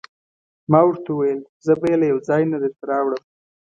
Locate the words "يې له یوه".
1.91-2.21